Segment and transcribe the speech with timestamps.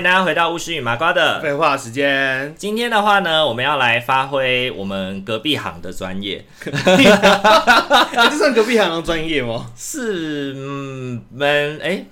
[0.00, 2.54] 迎大家回到巫师与麻瓜的废话时间。
[2.56, 6.42] 今天的话呢，我们要来发挥我们隔壁行的专业。
[6.64, 9.70] 这算隔壁行的专业吗？
[9.76, 12.02] 是，嗯，们哎，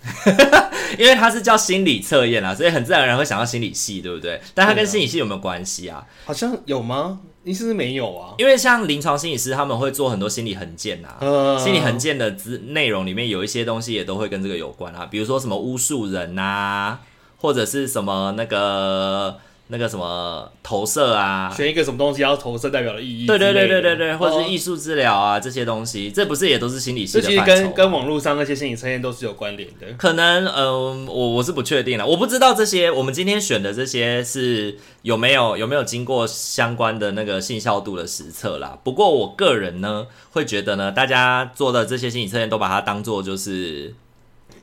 [0.98, 4.38] 因为它是叫心理测验啊，所以很自然而然会想到心理系，对不对？
[4.52, 6.04] 但它跟心理系有没有关系啊？
[6.26, 7.20] 好像有吗？
[7.44, 8.34] 你是不是没有啊？
[8.36, 16.98] 因为像临床心理师，他们会做很多心理横鉴啊，呃、心理横鉴的资内容里面有一些东西也都会跟这个有关啊，比如说什么巫术人啊，
[17.38, 19.38] 或者是什么那个。
[19.70, 23.26] 那个什么投射啊，选一个什么东西要投射代表的意义？
[23.26, 27.20] 对对对对对对，或者是艺术治疗啊、哦、这些东西，这不是也都是心理系的？
[27.20, 29.86] 这其实跟跟网络上那些心理测验都是有关联的。
[29.98, 38.78] 可能嗯、呃，我我是不确定了，我不知道这些我们今天选的这些是有没有有没有经过相关的那个信效度的实测啦。
[38.82, 43.94] 不过我个人呢会觉得呢，大家做的这些心理测验都把它当做就是。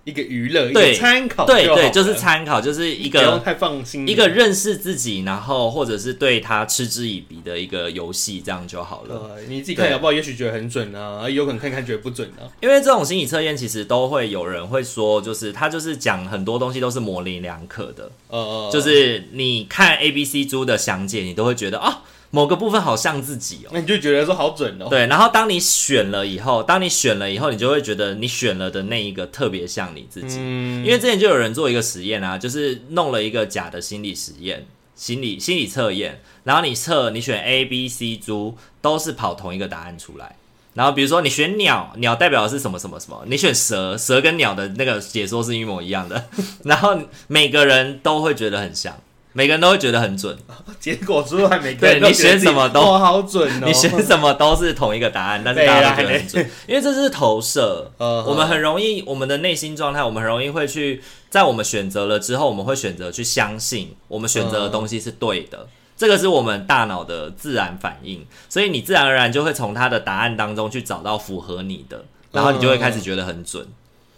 [0.06, 9.36] 一个娱乐，对，一个参考，对对，就是参考，就是一个不用太放心，一个认识自己，然后或者是对他嗤之以鼻的一个游戏，这样就好了。
[9.36, 10.14] 对，你自己看好不好？
[10.14, 12.46] 也许觉得很准啊，有可能看看觉得不准啊。
[12.62, 18.12] 因为这种心理测验，其实都会有人会说，就是他就是讲很多东西都是模棱两可的。
[18.28, 22.04] 呃，就是你看 A B C 猪的详解，你都会觉得啊。
[22.36, 24.88] 某个部分好像自己哦，那你就觉得说好准哦。
[24.90, 30.36] 对，然后当你选了以后，当你选了以后，你就会觉得你选了的那一个特别像你自己。
[30.42, 40.36] 嗯，因为之前就有人做一个实验啊，就是弄了一个假的心理实验，心理心理测验，然后你测你选 A、B、C 猪都是跑同一个答案出来，
[40.74, 46.26] 然后比如说你选鸟，鸟代表的是什么什么什么，你选蛇，蛇跟鸟的那个解说是一模一样的，
[46.66, 48.94] 然后每个人都会觉得很像。
[49.38, 50.34] 每个人都会觉得很准，
[50.80, 57.92] 结果出来每个人都对你选什么都好准哦， 你选什么都是同一个答案，但是 大家都觉得很准，因为这是投射。
[58.00, 65.68] 我们很容易，我们的内心状态，我们很容易会去在我们选择了之后，我们会选择去相信我们选择的东西是对的，
[65.98, 73.68] 这个是我们大脑的自然反应，所以你自然而然就会从他的答案当中去找到符合你的，然后你就会开始觉得很准。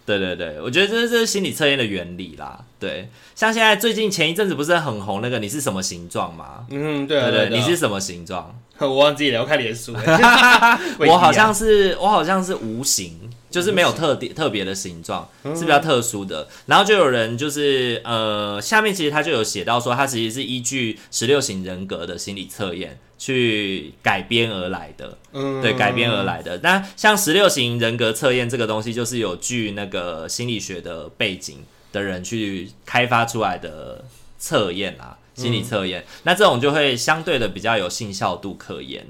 [0.07, 2.63] 对对对，我觉得这是这是心理测验的原理啦。
[2.79, 6.66] 对，像现在最近前一阵子不是很红那个你是什么形状吗？
[6.69, 8.57] 嗯，对啊，对对，对，你是什么形状？
[8.79, 9.93] 我忘记了，我看脸书。
[11.07, 16.47] 我好像是我好像是无形，就是没有特别特别的形状，是比较特殊的。
[16.65, 22.99] 然后就有人就是呃，下面其实他就有写到说，他其实是依据十六型人格的心理测验。
[23.19, 26.59] 去改编而来的，嗯，对，改编而来的。
[26.61, 34.05] 那像十六型人格测验这个东西，就是有据那个心理学的背景的人去开发出来的
[34.37, 36.01] 测验啊，心理测验。
[36.01, 39.07] 嗯，那这种就会相对的比较有信效度可言。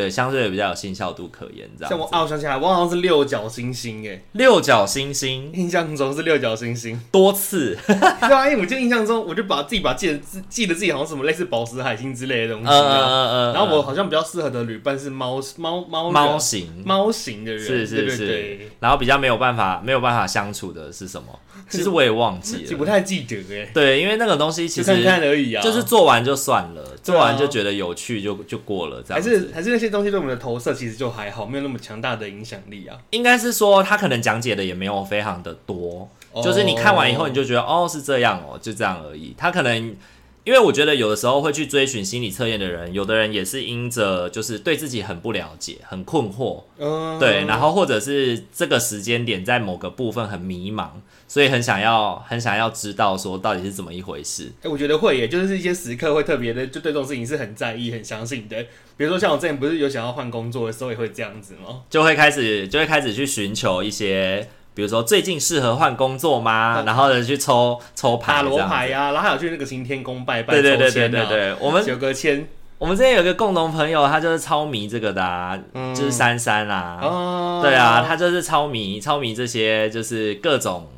[0.00, 1.90] 对，相对比较有信效度可言，这样。
[1.90, 7.76] 像我，啊，我想起来，我好像是六角星星，诶，六角星星，印象中是六角星星，多次。
[7.86, 7.94] 对
[8.34, 13.52] 啊，因为我就印象中，我就把自己把记得自记得自己好像什么类似宝石海星之类的东西，啊，嗯嗯嗯。
[13.52, 18.58] 然后我好像比较适合的旅伴是猫猫猫猫型猫型的人，是是是。
[18.80, 21.38] 然后比较没有办法没有办法相处的是什么？
[21.68, 23.70] 其实我也忘记了， 不太记得哎。
[23.74, 29.22] 对，因为那个东西其实看看而已啊，就是做完就算了，做完就觉得有趣就就过了，这样。
[29.22, 32.96] 还是还是那些东西对我们的投射其实就还好，没有那么强大的影响力啊。
[33.10, 36.08] 应该是说他可能讲解的也没有非常的多，
[36.42, 39.34] 就是你看完以后你就觉得哦，是这样哦，就这样而已。
[39.36, 39.96] 他可能。
[40.44, 50.88] 因为我觉得有的时候会去追寻心理测验的人，有的人也是因着就是对自己很不了解、很困惑，嗯，对，然后或者是这个时间点在某个部分很迷茫，
[51.28, 54.44] 所以很想要、很想要知道说到底是怎么一回事。
[54.60, 58.62] 哎、欸，我觉得会耶，就是一些时刻会特别的，就对这种事情是很在意、很相信的。
[58.96, 61.82] 比如说像我之前不是有想要换工作的时候，也会这样子吗？
[61.90, 64.48] 就会开始就会开始去寻求一些。
[64.80, 66.50] 比如说最近适合换工作吗？
[66.50, 72.48] 啊、然后呢去抽抽牌，塔罗牌呀、啊，然后还有去那个行天宫拜拜，对对对对对对，我们九个签。
[72.78, 80.88] 我们之前有个共同朋友，他就是超迷这个的、啊，嗯、就是珊珊啊，哦、对啊，他就是超迷超迷这些，就是各种。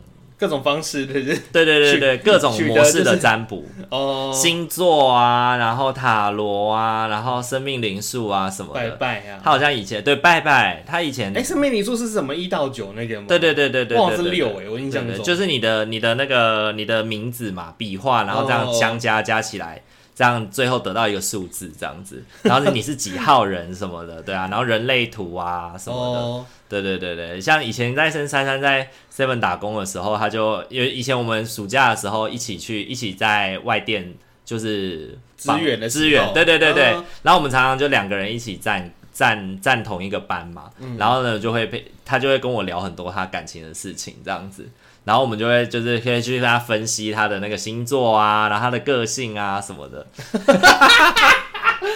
[0.42, 8.80] 各种方式，对对对对对对，各种模式的占卜哦，星座啊，然后塔罗啊，然后生命灵数啊什么的。
[8.80, 9.40] 拜拜啊！
[9.44, 13.26] 他好像以前对拜拜，他以前哎，生命灵数是什么一到九那个吗？
[13.28, 19.80] 对对对对对，忘了是六哎，我印象中就是你的你的那个你的名字嘛，笔画，然后这样相加加起来。
[20.14, 26.44] 这样最后得到一个数字，这样子，然后你是几号人什么的，对啊， 然后人类图啊什么的，oh.
[26.68, 34.14] 对对对对，像以前在深珊珊在 Seven 打工的时候，他就因为以前我们暑假的时候一起去，一起在外店
[34.44, 37.04] 就是支援的支援，对对对对，oh.
[37.22, 44.68] 然后我们常常就两个人一起站站站同一个班嘛，嗯、然后呢就会被他就会跟我聊很多他感情的事情，这样子。
[45.04, 50.06] 然后我们就会就是可以去跟他分析他的那个星座啊，然后他的个性啊什么的。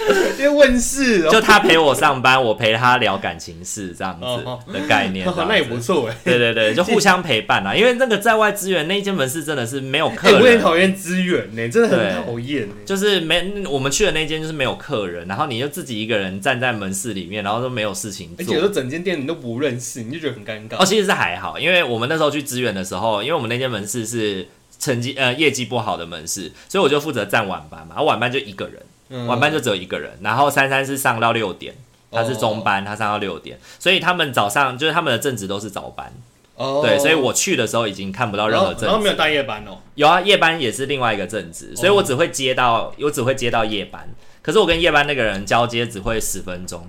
[0.38, 6.16] 因为问事，就他陪我上班，我陪他聊感情事，这样子的概念， 那也不错哎。
[6.24, 7.74] 对对对，就互相陪伴啊。
[7.76, 12.68] 因为那个在外支援那一间门市真的是没有客人，我也讨厌支援呢，真的很讨厌。
[12.84, 20.80] 就是没我们去的那间就是没有客人，然后你就自己一个人站在门市里面，然后都没有事情做，而且整间店你都不认识，你就觉得很尴尬。
[20.80, 24.46] 哦，其实是还好，因为我们那时候去支援的时候，因为我们那间门市是
[24.78, 28.80] 成绩呃业绩不好的门市，所以我就负责站晚班嘛，然后晚班就一个人。
[29.26, 31.74] 晚班就只有一个人，然后珊珊是上到六点，
[32.10, 36.12] 她是中班，他上到六点，所以他们早上就是他们的正职都是早班，
[36.56, 44.08] 哦，对，所以我去的时候已经看不到任何正职，然后没有大夜班哦，有啊，夜班也是另外一个正职，所以我只会接到，我只会接到夜班，
[44.42, 46.88] 可是我跟夜班那个人交接只会十分钟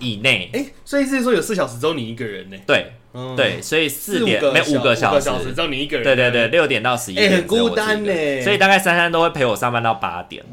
[0.00, 2.56] 以内，哎，所以是说有四小时只有你一个人呢？
[2.66, 2.92] 对。
[3.36, 6.04] 对，所以四点没五个小时，只有你一个人。
[6.04, 8.42] 对对对，六点到十一点，很孤单呢。
[8.42, 10.44] 所以大概珊珊都会陪我上班到八点，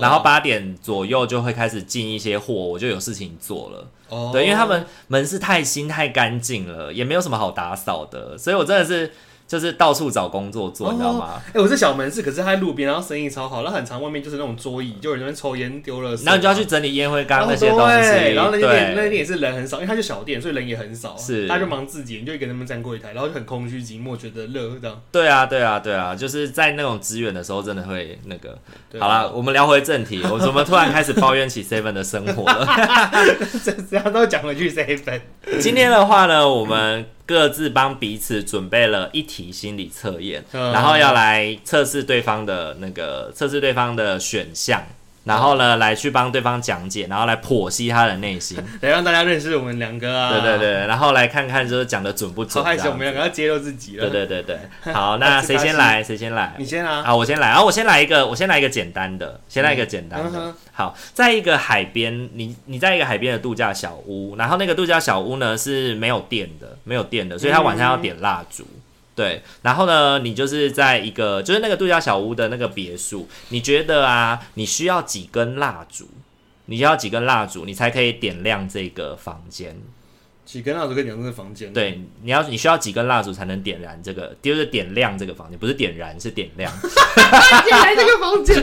[0.00, 4.32] 然后八点左右就会开始进一些货，我就有事情做了。
[4.32, 9.12] 对，因为他们门市太新太干净了，也没有什么好打扫的，所以我真的是。
[9.46, 11.40] 就是到处找工作做，你知道吗？
[11.52, 13.62] 哎，我是小门市，可是他在路边，然后生意超好。
[13.62, 16.10] 然后很长外面就是那种桌椅，就有人在抽烟丢了。
[16.24, 18.32] 然后你就要去整理烟灰缸那些东西。
[18.34, 21.14] 然后那店那店也是人很少，因为它就小店，所以人也很少。
[21.16, 25.00] 是，他就忙自己，你就会给他们站柜台，然后就很空虚寂寞，觉得热这样。
[25.12, 28.58] 对啊，对啊，对啊，就是在那种资源的时候，真的会那个。
[28.98, 32.66] 好了，我们聊回正题， 我怎么突然开始抱怨起 Seven 的生活了？
[33.62, 35.20] 这这样都讲回去 Seven。
[35.60, 37.04] 今天的话呢，我们。
[37.26, 44.82] 各自帮彼此准备了一题心理测验，然后要来测试对方的那个测试对方的选项。
[45.24, 50.30] 然后呢，来去帮对方讲解，然后来剖析他的内心， 得让大家认识我们两个啊。
[50.30, 52.62] 对对对，然后来看看就是讲的准不准。
[52.62, 54.08] 好害羞，我们两个要揭露自己了。
[54.08, 56.02] 对对对对， 好，那谁先来？
[56.02, 56.54] 谁先来？
[56.58, 57.02] 你先啊。
[57.02, 57.48] 好，我先来。
[57.48, 60.54] 然后我先来一个，我先来一个简单的，先来一个简单的。
[60.72, 68.66] 好，在一个海边，你你在一个海边的度假小屋，然后那个度假小屋呢是没有电的，没有电的，所以他晚上要点蜡烛。
[69.14, 76.08] 对，然后呢，你就是在一个就是那个度假小屋的那个别墅，你觉得啊，你需要几根蜡烛？
[76.66, 79.76] 你需要几根蜡烛，你才可以点亮这个房间？
[80.44, 81.72] 几根蜡烛可以点亮这个房间？
[81.72, 84.36] 对，你要你需要几根蜡烛才能点燃这个？
[84.42, 86.72] 就是点亮这个房间，不是点燃，是点亮。
[87.64, 88.62] 点燃这个房间。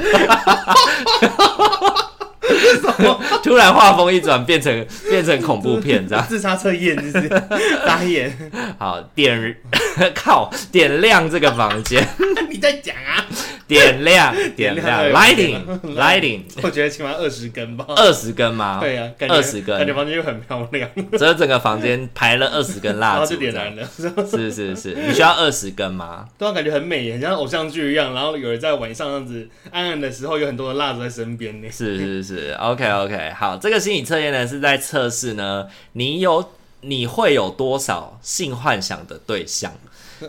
[3.43, 6.25] 突然画风一转，变成变成恐怖片这样。
[6.27, 7.29] 自杀测验就是
[7.85, 8.35] 打眼。
[8.77, 9.57] 好，点
[10.15, 12.05] 靠点亮这个房间。
[12.49, 13.25] 你在讲啊？
[13.67, 15.61] 点亮点亮，lighting
[15.95, 16.41] lighting。
[16.61, 17.85] 我觉得起码二十根吧。
[17.87, 18.79] 二十根吗？
[18.81, 20.89] 对呀，二十根，感觉房间又很漂亮。
[21.17, 23.87] 所以整个房间排了二十根蜡烛，然后就点燃了。
[24.29, 26.25] 是是是，你需要二十根吗？
[26.37, 28.13] 对啊，感觉很美，很像偶像剧一样。
[28.13, 31.67] 然后有人在晚上这样子暗暗的时候，有很多的蜡烛在身边呢。
[31.71, 39.71] 是是是，OK OK，好，这个心理测验呢是在测试呢，你有你会有多少性幻想的对象？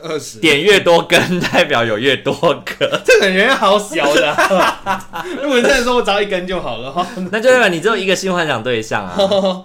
[0.03, 3.01] 二十点越多根，代表有越多个。
[3.05, 4.35] 这个人好小的，
[5.43, 9.15] 如果真的说我只要一根就好了，那就代表你只有一个性幻想对象啊。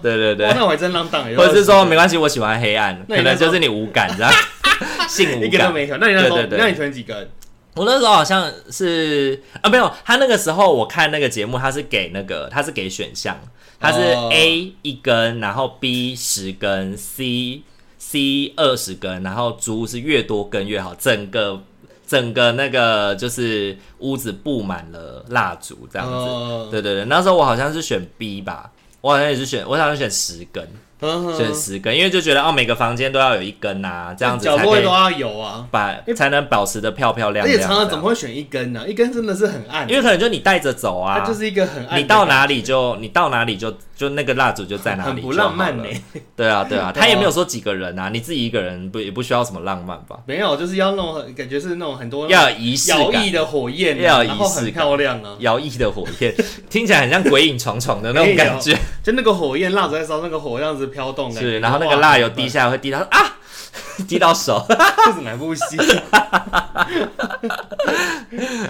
[0.03, 1.23] 对对对，那我还真浪荡。
[1.37, 4.33] 或者是说没关系，我喜欢黑暗，可能就是你无感，这样
[5.07, 5.43] 性无感。
[5.45, 5.95] 一个都没有。
[5.95, 7.29] 那你那时候，那你选几根？
[7.77, 9.91] 我那时候好像是啊，没有。
[10.03, 13.39] 他那个时候我看那个节目，他是给那个，他是给选项，
[13.79, 17.61] 他是 A 一根，然后 B 十根，C。
[17.99, 21.61] C 二十根，然后猪是越多根越好，整个
[22.07, 26.13] 整个那个就是屋子布满了蜡烛这样子。
[26.13, 26.71] Oh.
[26.71, 30.65] 对对对，那时候我好像是选 B 吧，我好像也是选，我好像选十根。
[31.35, 37.55] 选十根，因为就觉得哦，每个房间都要有一根啊，这样子角落都要有啊，把才能保持的漂漂亮亮。
[37.55, 38.83] 而且常常怎么会选一根呢？
[38.87, 41.99] 一根真的是很暗，因为可能就你带着走啊，它就是一个很暗。
[41.99, 45.83] 你到哪里就你到哪里就就那个蜡烛就在哪里，很不浪漫呢。
[46.35, 50.17] 对啊对啊， 他也没有说几个人啊，你自己一个人不也不需要什么浪漫吧？
[50.25, 56.33] 没有，就是要那种感觉是那种很多要有仪式感，摇曳的火焰，要有仪式感，漂亮啊，摇曳的火焰
[56.69, 61.59] 听起来很像鬼影重重的那种感觉，就那个火焰蜡烛在烧，那个火这样子飘动是。
[61.59, 63.37] 然后那个蜡油滴下来会滴到啊，
[64.07, 65.77] 滴到手， 这是哪部戏？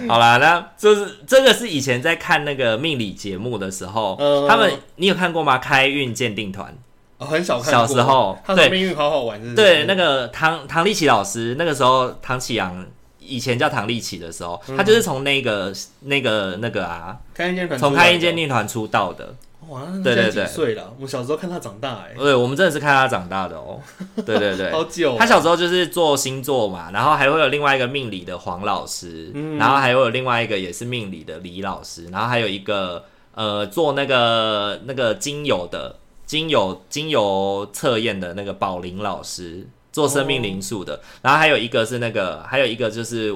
[0.08, 4.16] 好啦，那就是这个是以前在看那个命理节目的时候，
[4.48, 5.58] 他们你有看过吗？
[5.58, 6.74] 开运鉴定团，
[7.18, 7.70] 很少看。
[7.70, 12.86] 小时候，对，命运好好玩，对，那个唐唐立奇老师，那个时候唐启阳
[13.18, 19.34] 以前叫唐立奇的时候，他就是从那个那个那个啊，开运鉴团，从开运鉴定团出道的。
[19.68, 20.94] 哇，对对对，几岁了？
[20.98, 23.80] 我小时候看他长大，哎，对，我们真的是看他长大的哦。
[24.24, 25.16] 对对对，好久。
[25.18, 43.34] 他小时候就是做星座嘛，然后还会有另外一个命理的黄老师，然后还会有另外一个也是命理的李老师，然后还有一个呃做那个那个精油的精油精油测验的那个宝林老师，做生命灵数的，然后还有一个是那个还有一个就是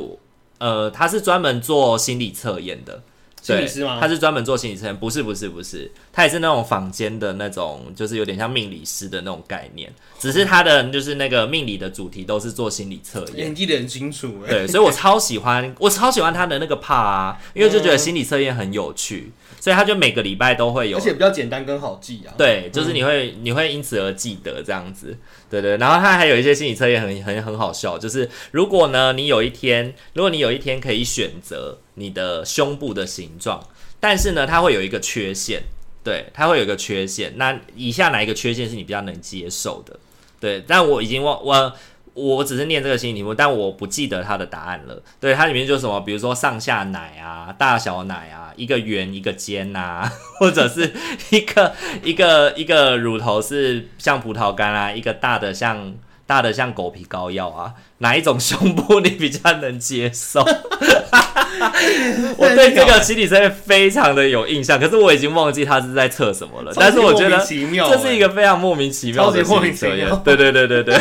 [0.59, 3.03] 呃他是专门做心理测验的。
[3.43, 3.99] 心理师吗？
[4.01, 14.37] 他是专门做心理测验，不是不是不是，他也是那种坊间的那种，就是有点像命理师的那种概念，只是他的就是那个命理的主题都是做心理测验，演技得很清楚。
[14.49, 19.33] 对，所以我超喜欢，我超喜欢他的那个 part 啊，因为就觉得心理测验很有趣。
[19.61, 22.35] 所以他就每个礼拜都会有，而且比较简单跟好记啊。
[22.37, 25.17] 对，就是你会、嗯、你会因此而记得这样子，
[25.49, 25.77] 对对。
[25.77, 33.63] 然后他还有一些心理测验很很很好笑，就是如果呢你有一天，如果你有一天可以选择你的胸部的形状，
[33.99, 35.63] 但是呢它会有一个缺陷，
[36.05, 37.33] 对，它会有一个缺陷。
[37.37, 39.99] 那以下哪一个缺陷是你比较能接受的？
[40.41, 41.73] 对，但我已经忘我。
[42.15, 45.03] 我只是念这个新题目，但我不记得它的答案了。
[45.19, 50.93] 对，它里面就什么，比如说上下奶啊，大小奶啊，一个圆一个尖啊， 或者是
[51.31, 55.95] 一个一个一个乳头是像葡萄干啊，一个大的像
[56.27, 60.45] 大的像狗皮膏药啊，哪一种胸部你比较能接受？
[62.39, 66.73] 我对这个心理测验非常的有印象，可是我已经忘记他是在测什么了。
[66.77, 70.09] 但是我觉得这是一个非常莫名其妙的心理测验。
[70.25, 70.95] 对对对对对。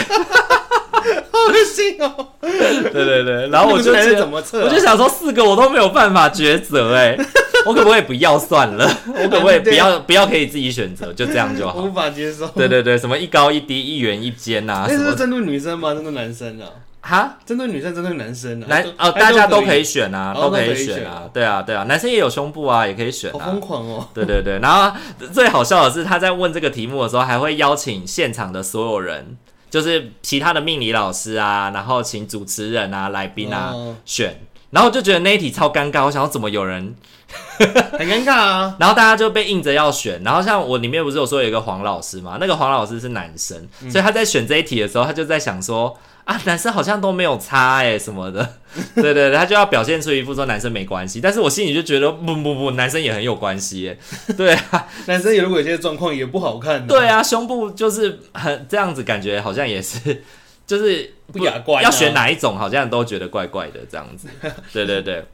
[1.31, 2.27] 好恶心哦！
[2.41, 7.17] 对对对，然后我就觉得，我就想说四个我都没有办法抉择，哎，
[7.65, 8.87] 我可不可以不要算了？
[9.07, 11.81] 我可不可以不要不要可以自己选择，就这样就好。
[11.81, 12.47] 无法接受。
[12.49, 14.85] 对对对，什么一高一低，一圆一尖呐？
[14.87, 15.95] 那是针对女生吗？
[15.95, 16.69] 针对男生啊？
[17.01, 17.37] 哈？
[17.45, 18.65] 针对女生，针对男生啊？
[18.69, 21.23] 男哦，大家都可以选啊，都可以选啊。
[21.33, 23.31] 对啊对啊，男生也有胸部啊，也可以选。
[23.33, 24.07] 好疯狂哦！
[24.13, 24.95] 对对对，然后
[25.33, 29.37] 最好笑的是，他在问这个题目的时候，还会邀请现场的所有人。
[29.69, 36.03] 就是其他的命理老师啊，然后请主持人啊、来宾啊选，然后就觉得那一题超尴尬。
[36.03, 36.93] 我想说怎么有人
[37.57, 38.75] 很尴尬啊？
[38.81, 40.21] 然后大家就被硬着要选。
[40.25, 42.37] 然后像我里面不是有说有一个黄老师嘛？
[42.37, 45.97] 那个黄老师是男生，所以他在选这一题的时候，他就在想说。
[46.25, 48.55] 啊，男生好像都没有差哎，什么的，
[48.95, 53.97] 对对对，他就要表现出一副说男生没关系，但是我心里就觉得不不不，男生也很有关系耶，
[54.37, 60.23] 对啊， 男生有如果有些状况也不好看，对啊，胸部就是很这样子，感觉好像也是，
[60.65, 64.27] 就是不雅观，要选哪一种好像都觉得怪怪的这样子，
[64.71, 65.25] 对对对。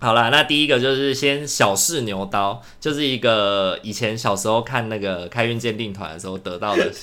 [0.00, 6.92] 好啦，那第一个就是先小试牛刀，就是一个以前小时候看那个开运鉴定团的时候得到的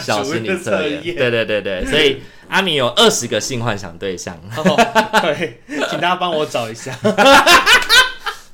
[0.00, 1.14] 小心理测验。
[1.14, 4.36] 对对对对，所以阿明有二十个性幻想对象。
[5.22, 6.92] 对，请大家帮我找一下。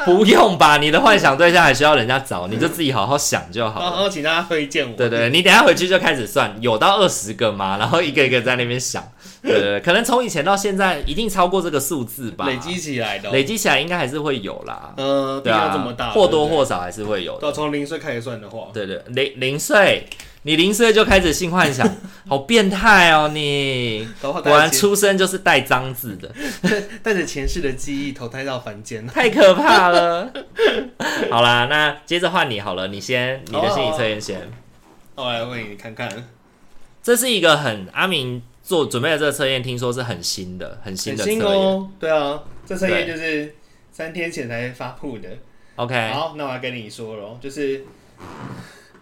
[0.04, 3.86] 不用吧，你的幻想对象还需要人家找，你就自己好好想就好了。
[3.86, 4.96] 然后请大家推荐我。
[4.96, 7.78] 对对，你等下回去就开始算，有到二十个吗？
[7.78, 9.02] 然后一个一个在那边想。
[9.46, 12.46] 对可能从以前到现在，一定超过这个数字吧。
[12.46, 14.92] 累积起来的，累积起来应该还是会有啦。
[14.96, 17.40] 嗯，对啊，这么大，或多或少还是会有的。
[17.40, 20.06] 对，从零岁开始算的话，对对，零零岁，
[20.42, 21.88] 你零岁就开始性幻想，
[22.28, 24.08] 好变态哦你！
[24.20, 26.32] 果然出生就是带脏字的，
[27.02, 30.30] 带着前世的记忆投胎到凡间，太可怕了。
[31.30, 34.50] 好啦，那接着换你好了，你先，你的心理测验先。
[35.14, 36.08] 我来问你看看，
[37.02, 38.42] 这是一个很阿明。
[38.66, 41.88] 做准备的这个测验，听说是很新的，很新的测验哦。
[42.00, 43.54] 对啊，这测验就是
[43.92, 45.28] 三天前才发布的。
[45.76, 47.84] OK，好，那我要跟你说了，就是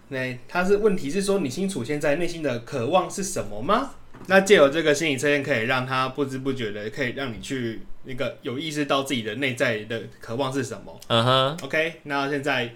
[0.08, 3.92] 那他是问题是说，你清楚现在内心的渴望是什么吗？
[4.26, 11.00] 那借由这个心理测验，可以让他不知不觉的，可以让你去那个有意识到自己的内在的渴望是什么。
[11.06, 12.74] 嗯哼，OK，那现在。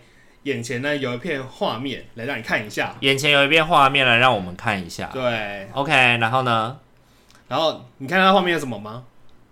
[0.48, 2.94] 眼前呢有一片画面，来让你看一下。
[3.00, 5.10] 眼前有一片画面，来让我们看一下。
[5.12, 6.78] 对，OK，然后呢？
[7.48, 9.04] 然后你看它画面有什么吗？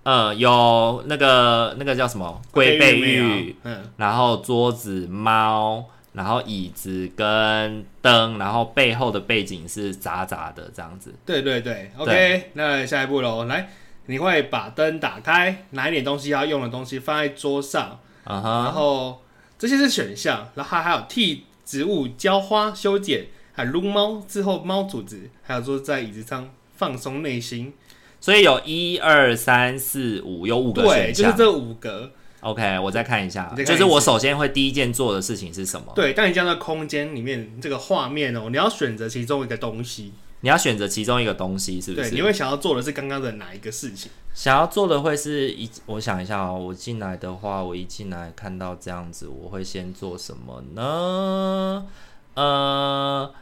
[0.04, 11.12] 嗯，有那个那个叫什么龟背玉，嗯，然后桌子、猫，然后椅子跟灯，然后背后的背景是杂杂的这样子。
[11.26, 13.68] 对对对，OK，对那下一步喽，来，
[14.06, 19.22] 你会把灯打开，拿一点东西要用的东西放在桌上，嗯哼，然后
[19.58, 27.72] 这些是选项，然后还有替植物浇花、修剪，还撸猫之后猫主子，还有坐在椅子上放松内心。
[28.20, 32.12] 所以有一二三四五，有五个选项，就是这五个。
[32.40, 35.92] OK，我再看一下，就是我首先会第一件做的事情是什么？
[35.96, 42.10] 对，当你这样的空间里面这个画面哦，你要选择其中一个东西，你要选择其中一个东西，是不是？
[42.10, 44.10] 对，你会想要做的是刚刚的哪一个事情？
[44.34, 51.86] 想要做的会是一，我想一下哦，我进来的话，我一进来看到这样子，我会先做什么呢？
[52.34, 53.32] 呃，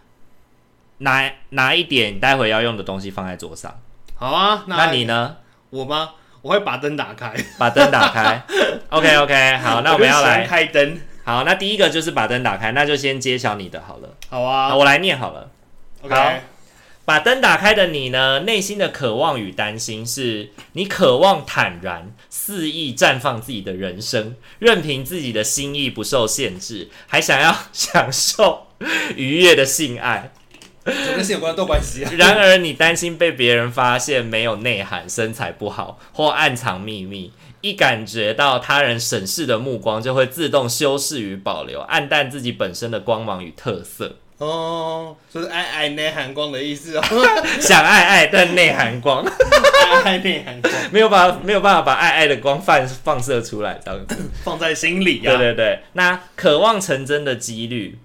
[0.98, 3.74] 拿拿一点待会要用的东西放在桌上。
[4.14, 5.36] 好啊，那，那你呢？
[5.70, 6.12] 我吗？
[6.42, 8.40] 我会把灯打开，把灯打开。
[8.90, 11.00] OK OK，好，那我们要来开灯。
[11.24, 14.10] 好，那第一个就是把灯打开，那就先揭晓你的好了。
[14.28, 15.50] 好啊，我来念好了。
[16.02, 16.32] OK，好，
[17.04, 28.68] 把灯打开的你呢，内心的渴望与担心是：你渴望坦然、肆意绽放自己的人生，任凭自己的心意不受限制，还想要享受
[29.16, 30.32] 愉悦的性爱。
[30.84, 32.10] 跟性有关的都关系啊。
[32.16, 44.16] 然而，你担心被别人发现没有内涵、身材不好或暗藏秘密，一感觉到他人审视的目光，就会自动修饰与保留，暗淡自己本身的光芒与特色。
[44.38, 47.02] 哦，就是爱爱内涵光的意思哦。
[47.60, 55.36] 想爱爱，但内涵光，爱爱内涵光， 没有办法，没有办法把爱爱的光放放射出来，这样子放在心里呀、啊。
[55.36, 57.98] 对对对，那渴望成真的几率。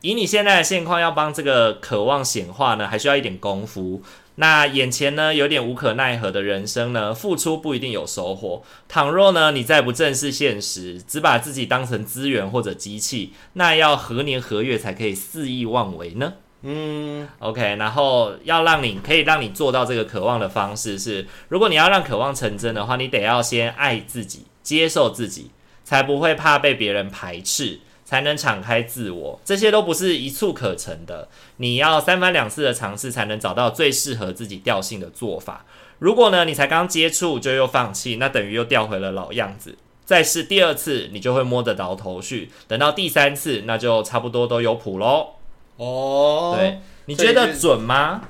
[0.00, 4.02] 以你现在的现况，要帮这个渴望显化呢，还需要一点功夫。
[4.36, 8.62] 那眼前呢，有点无可奈何的人生呢，付出不一定有收获。
[8.88, 16.34] 倘若呢，你再不正视现实，只把自己当成资源或者机器，那要何年何月才可以肆意妄为呢？
[16.62, 17.76] 嗯，OK。
[17.76, 25.50] 然后要让你可以让你做到这个渴望的方式是，如果你要让渴望成真的话，你得要先爱自己，接受自己，
[25.84, 27.80] 才不会怕被别人排斥。
[28.06, 31.28] 才能敞开自我，这些都不是一蹴可成的。
[31.56, 35.66] 你要三番两次的尝试，才能找到最适合自己调性的做法。
[35.98, 39.76] 如果呢，你才刚接触就又放弃，那等于又掉回了老样子。
[40.04, 42.52] 再试第二次，你就会摸得着头绪。
[42.68, 45.30] 等到第三次，那就差不多都有谱喽。
[45.78, 48.22] 哦，对，你觉得准吗？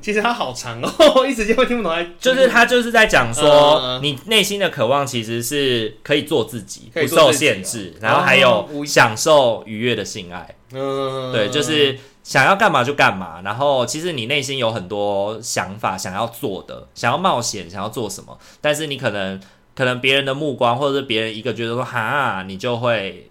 [0.00, 2.06] 其实它好长哦， 一时间会听不懂。
[2.18, 10.54] 就是他就是在讲说，你内心的渴望其实是可以做自己，不受限制，然后还有享受愉悦的性爱。
[10.72, 13.40] 嗯，对，就是想要干嘛就干嘛。
[13.44, 19.40] 然后其实你内心有很多想法想要做的，想要冒险，想要做什么，但是你可能
[19.74, 23.29] 可能别人的目光，或者是别人一个觉得说哈，你就会。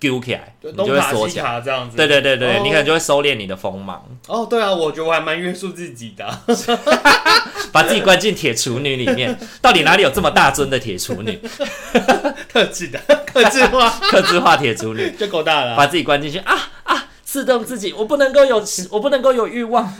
[0.00, 1.96] 丢起来，你就会锁起来，这样子。
[1.96, 4.04] 对对对对，你可能就会收敛你的锋芒。
[4.26, 6.24] 哦，对啊，我觉得我还蛮约束自己的，
[7.72, 9.38] 把自己关进铁处女里面。
[9.60, 11.38] 到底哪里有这么大尊的铁处女？
[12.48, 15.76] 特制的，特制化，特制化铁处女就够大了。
[15.76, 17.04] 把自己关进去啊啊！
[17.24, 19.92] 刺痛自己，我不能够有，我不能够有欲望，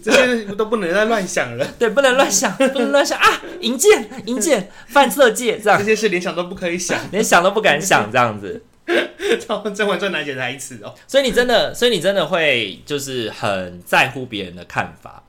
[0.00, 1.66] 这些都不能再乱想了。
[1.76, 3.42] 对，不能乱想，不能乱想啊！
[3.60, 8.62] 淫贱，淫贱，犯色戒，这样这些事连想都不可以想，连想都不敢想，这样子。
[8.86, 10.94] 《甄嬛传》难解台词哦？
[11.06, 15.22] 所以你真的，所以你真的会就是很在乎别人的看法，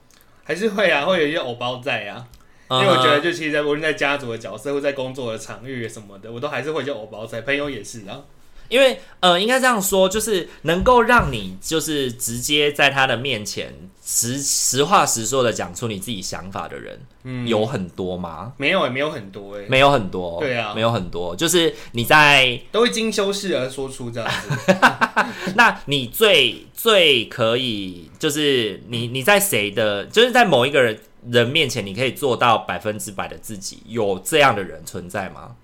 [0.43, 1.05] 还是会啊？
[1.05, 2.27] 会有一些偶包在啊？
[2.69, 7.41] 因为我觉得，就其实在无论在家族的角色，或在工作的场域什么的，我都还是会有偶包在。
[7.41, 8.21] 朋友也是啊。
[8.69, 18.53] 因为呃，应该这样说，就是能够让你就是直接在他的面前实实话实说的讲出你自己想法的人，嗯，有很多吗？
[18.57, 24.75] 没有，也没有很多，哎，没有很多，对啊，没有很多，就是你在都会经修饰而说出这样子。
[25.55, 30.99] 那你最最可以就是你你在谁的，就是在某一个人
[31.29, 35.55] 人面前，你可以做到百分之百的自己，有这样的人存在吗？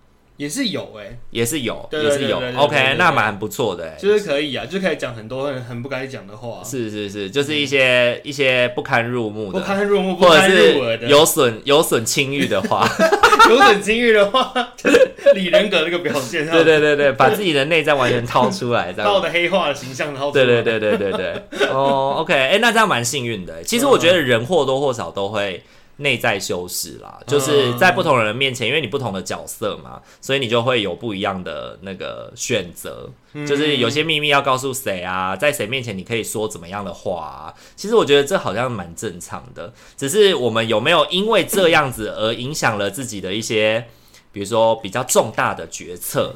[0.44, 2.42] 也是有哎、欸，也是有，也是有。
[2.58, 6.62] OK，那蛮不错的就是可以啊，就可以讲很多很很不该讲的话。
[6.62, 12.86] 是是是，就是一些、嗯、一些不堪入目的、不堪入目、不堪入耳的、有损有损清誉的话，
[13.50, 16.46] 有损清誉的话，就是李人格那个表现。
[16.46, 19.10] 对对对对，把自己的内在完全掏出来，这样。
[19.10, 20.44] 把我的黑化的形象掏出来。
[20.44, 21.68] 对对对对对对。
[21.70, 23.64] 哦、oh,，OK，哎、欸，那这样蛮幸运的。
[23.64, 25.64] 其实我觉得人或多或少都会
[25.98, 33.10] 内在修饰啦，就是在不同人面前，因为你不同的角色嘛，所以你就会有不一样的那个选择。
[33.48, 37.54] 就是有些秘密要告诉谁啊，在谁面前你可以说怎么样的话啊。
[37.76, 43.88] 其实我觉得这好像蛮正常的，只是我们有没有因为这样子而影响了自己的一些，
[44.32, 46.36] 比如说比较重大的决策，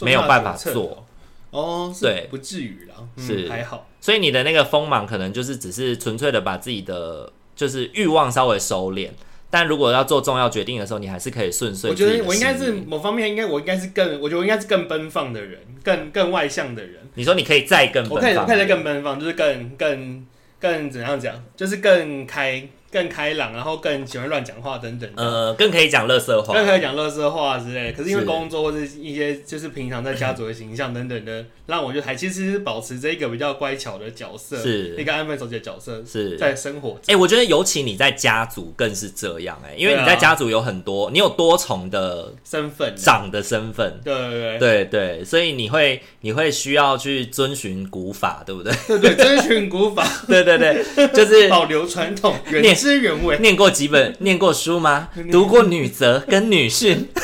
[0.00, 1.06] 没有办法做。
[1.50, 3.86] 哦，对，不至于啦，是还好。
[4.00, 9.08] 所以你的那个锋芒可能就是只是纯粹的把自己的就是欲望稍微收敛，
[9.50, 11.90] 但如果要做重要决定的时候，你还是可以顺遂。
[11.90, 17.00] 我觉得我应该是某方面应该我应该是更，我觉得我应该是更奔放的人，更更外向的人。
[17.14, 20.26] 你说你可以再更奔放，我可以，我可以再更奔放，就是更更
[20.58, 22.66] 更怎样讲，就是更开。
[22.92, 25.10] 更开朗，然后更喜欢乱讲话等等。
[25.16, 27.92] 呃，更可以讲乐色话，更可以讲乐色话之类的。
[27.96, 36.90] 可是因为工作或者一些就是平常在家族的形象等等的，让我就还其实是保持这一个比较乖巧的角色，是一个安分守己的角色，是在生活。
[37.06, 43.98] 哎、欸，我觉得尤其你在家族更是这样哎、欸，因为你在家族有很多，你有多重的身份，长的身份。
[44.04, 48.72] 对对对，对对，所以你会你会需要去遵循古法，对不对？
[48.86, 52.36] 对对，遵循古法， 对对对，就是保留传统。
[52.50, 55.08] 原汁原味，念过几本， 念过书吗？
[55.30, 57.08] 读过女则跟女训。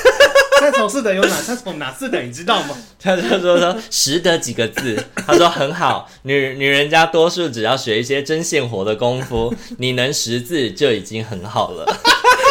[0.61, 1.37] 他从四等有哪？
[1.47, 2.25] 他从哪四等？
[2.27, 2.77] 你知道吗？
[3.01, 5.05] 他就说说识得几个字。
[5.27, 11.85] 他说很好，女女人家多数只要学一些针线活的功夫，你能识字就已经很好了。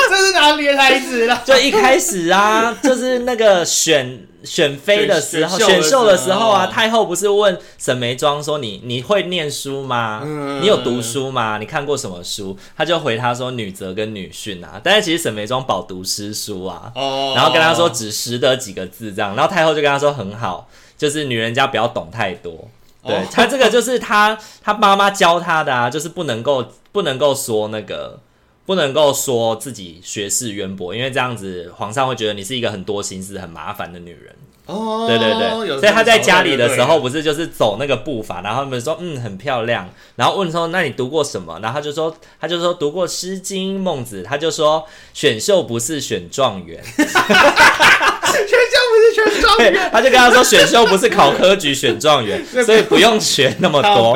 [0.10, 1.42] 这是哪里的台词了？
[1.46, 4.24] 就一开始啊，就是那个选。
[4.44, 10.22] 选妃的时候，选秀的时候啊，太后不是问沈眉庄说你：“你你会念书吗？
[10.24, 11.58] 嗯、你有读书吗？
[11.58, 22.70] 你看过什么书？”他就回他说：“女则跟女训啊。”但是其实沈眉庄饱读诗书啊，哦、然后跟他说只识得几个字这样，然后太后就跟他说：“很好，就是女人家不要懂太多。”
[23.04, 28.18] 对，哦、他这个就是他他妈妈教他的啊，就是不能够不能够说那个。
[28.68, 34.36] 不能够说自己学识渊博，因为这样子皇上会觉得你是一个很多心思、很麻烦的女人。
[34.68, 41.60] 哦，对对对，所以他在家里的时候不是就是走那个步伐，然后他们说嗯很漂亮，然后问说那你读过什么？
[41.62, 46.84] 然后他就说他就说读过《诗经》《孟子》，他就说选秀不是选状元。
[48.28, 54.14] 选秀不是选状元， 他就跟他说选秀不是考科举选状元，所以不用学那么多。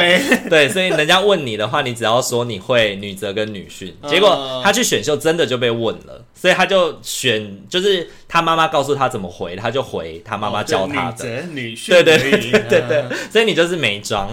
[0.50, 3.96] 对，所以人家问你的话，你只要说你会女则跟女训。
[4.08, 11.42] 结果他去选秀真的就被问了，所以他就选，就是他妈妈告诉他怎么回，他就回他妈妈教他的。
[11.52, 12.40] 女婿，对对对
[12.70, 14.30] 对对，所以你就是没装，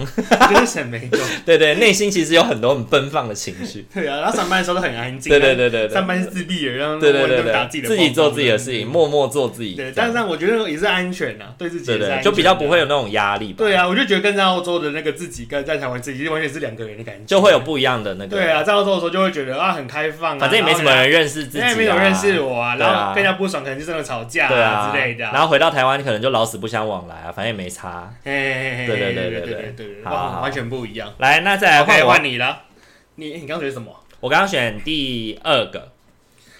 [0.49, 1.21] 就是眉庄。
[1.45, 3.85] 对对，内心其实有很多很奔放的情绪。
[3.93, 5.29] 对啊，然后上班的时候都很安静。
[5.29, 9.73] 对对对对，上班是自闭的，然后对对对对，自己做自己的事情，默默做自己。
[9.73, 13.55] 对，但是我觉得也是安全啊，对自己对对，就比较不会有那种压力吧。
[13.57, 18.29] 对啊，我就觉得跟在澳洲的那个自己跟在台湾自己完全是两个人的感觉，就会有不一样的那个。
[18.37, 25.25] 对啊，在澳洲的时候就会觉得啊很开放啊，反正也没什么人认识自己，因为没有认识我啊，然后更加不爽，可能就真的吵架啊之类的。
[25.25, 28.13] 然后回到台湾可能就老死不相往来啊，反正也没差。
[28.23, 31.11] 对对对对对对，好，完全不一样。
[31.17, 32.65] 来，那再来换你了，
[33.15, 33.91] 你你刚刚选什么？
[34.19, 35.91] 我刚刚选第二个。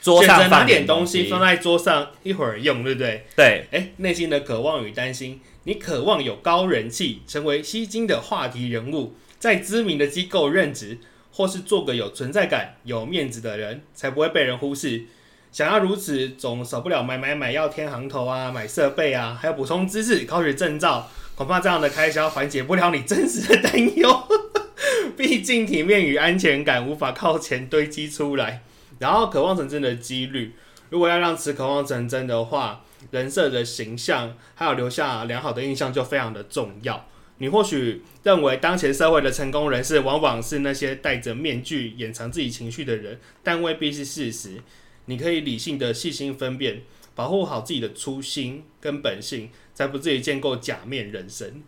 [0.02, 3.26] 桌上放点东西，放在桌上一会儿用，对不对？
[3.36, 3.66] 对。
[3.70, 11.00] 哎、欸，内心的渴望与担心，你渴望有高人气，成为吸睛的话题人物，在知名的机构任职，
[11.34, 15.04] 或是做个有存在感、有面子的人，才不会被人忽视。
[15.52, 24.28] 想要如此，总少不了买买买，要添行头啊，买设备啊，还有补充知识、考取证照，恐怕这样的开销缓解不了你真实的担忧。
[25.18, 28.64] 毕竟体面与安全感无法靠钱堆积出来。
[29.00, 30.54] 然后渴望成真的几率，
[30.90, 37.08] 如果要让此渴望成真的话，人设的形象还有留下良好的印象就非常的重要。
[37.38, 44.62] 你或许认为当前社会的成功人士往往是那些戴着面具掩藏自己情绪的人，但未必是事实。
[45.10, 46.84] 你可以理性的细心分辨，
[47.16, 51.64] 保护好自己的初心跟本性，才不至于建构假面人生。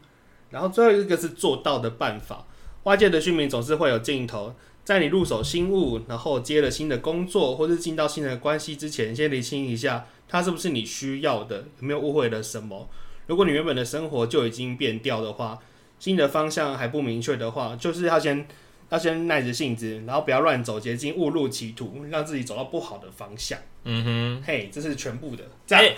[0.51, 2.45] 然后最后一个是做到的办法，
[2.83, 4.53] 外界的讯息总是会有尽头。
[4.83, 12.87] 在你入手新物，然后接了新的工作，或是进到新的关系之前，先厘清一下，它是不是你需要的，有没有误会了什么？
[13.25, 15.57] 如果你原本的生活就已经变调的话，
[15.97, 18.47] 新的方向还不明确的话，就是要先
[18.91, 23.57] 要先耐着性子，然后不要乱走捷径，误入歧途，让自己走到不好的方向。
[23.85, 25.97] 嗯哼，嘿这是全部的，这样、欸、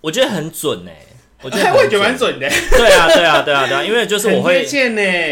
[0.00, 1.06] 我觉得很准诶、欸。
[1.42, 4.64] 我觉得 蛮准的，对啊，对啊，对啊，对啊，因为就是我会，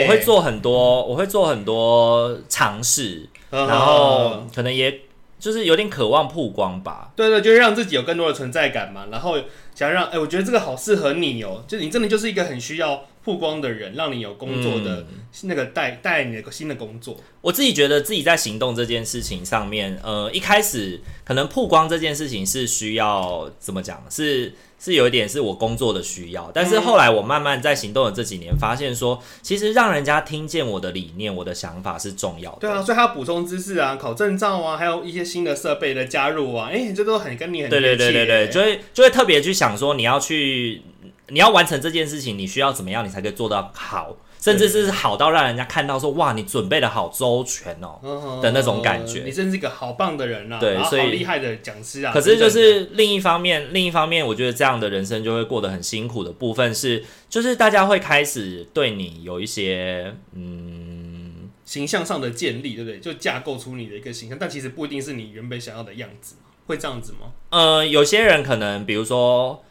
[0.03, 5.01] 我会做很多，我会做很多尝试，然后可能也
[5.43, 7.11] 就是有点渴望曝光吧。
[7.17, 9.07] 对对，就是让自己有更多的存在感嘛。
[9.11, 9.37] 然后
[9.75, 15.05] 想让，哎、欸，我觉得这个好适合你哦、喔，就你真的就是一个很需要曝光的人，让你有工作的
[15.43, 17.17] 那个带带、嗯、你的新的工作。
[17.41, 24.01] 我自己觉得自己在行动这件事情上面，呃，一开始可能曝光这件事情是需要怎么讲？
[24.09, 24.55] 是。
[24.83, 32.59] 是有一点是我工作的需要，但是后来我慢慢在行动的这几年，发现说，其实让人家听见我的理念、我的想法是重要的。
[32.63, 40.83] 对啊，所以他要补充知识啊，考证照啊，还有一些新的设备的加入啊，哎、欸，这都很跟你很对对对对对，就会就会特别去想说，你要去，
[41.29, 44.17] 你要完成这件事情，你需要怎么样，你才可以做到好。
[44.43, 52.13] 甚至是好到让人家看到说，哇，你准备的好周全哦、喔、的那种感觉，你真是一个好棒的人啊，对，所以厉害的讲师啊。
[52.13, 62.99] 可是就是另一方面，另一方面，我觉得这样的人生就会过得很辛苦的部分是，就是大家会开始对你有一些嗯形象上的建立，对不对？
[62.99, 66.35] 就架构出你的一个形象，但其实不一定是你原本想要的样子，
[66.67, 67.31] 会这样子吗？
[67.51, 69.63] 呃，有些人可能，比如说。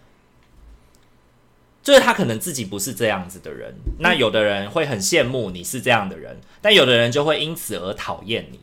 [1.83, 8.59] 就是他可能自己不是这样子的人，那有的人会很羡慕你是这样的人，但有的人就会因此而讨厌你，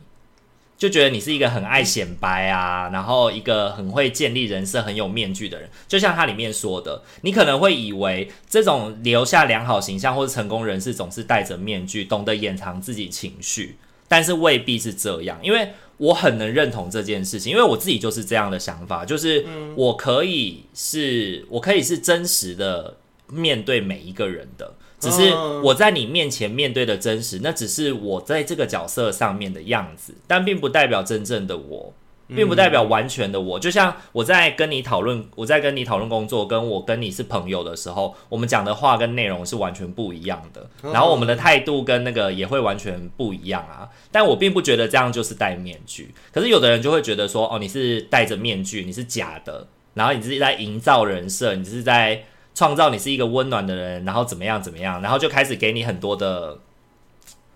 [0.77, 5.69] 就觉得你是一个很爱显摆啊，然后一个很会建立人设、很有面具的人。
[5.85, 13.75] 就像他里面说的，你可能会以为这种留下良好形象或是成功人士总是戴着面具，懂得掩藏自己情绪，
[14.07, 15.37] 但是未必是这样。
[15.43, 22.95] 因为我很能认同这件事情，因为我自己就是这样的想法，就是我可以是，我可以是真实的。
[23.31, 31.93] 面对每一个人的，只是我在你面前面对的真实，那只是我在这个角色上面的样子，但并不代表真正的我，
[32.27, 33.59] 并不代表完全的我。
[33.59, 43.87] 就像我在跟你讨论，我在跟你讨论工作，跟我跟你是朋友的时候，我们讲的话跟内容是完全不一样的，然后我们的态度跟那个也会完全不一样啊。
[44.11, 52.25] 但我并不觉得这样就是戴面具，可是有的人就会觉得说，哦，你是戴着面具，你是假的，然后你自己在营造人设，你是在。
[52.59, 56.59] 创造你是一个温暖的人，然后怎么样怎么样，然后就开始给你很多的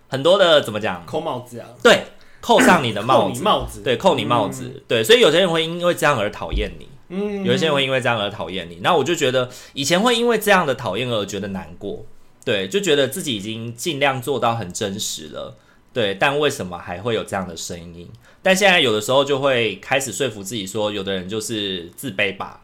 [0.08, 1.06] 很多的怎么讲？
[1.06, 1.68] 扣帽子啊？
[1.84, 2.06] 对，
[2.40, 8.80] 扣上你的 帽子，帽子，对，扣你帽子，嗯、对，所以有些人会因为这样而讨厌你，嗯，有一些人会因为这样而讨厌你。
[8.82, 12.06] 那我就觉得以前会因为这样的讨厌而觉得难过，
[12.46, 15.58] 对，就觉得自己已经尽量做到很真实了，
[15.92, 18.10] 对，但为什么还会有这样的声音？
[18.42, 22.62] 但现在有的时候就会开始说服自己说，有的人就是自卑吧。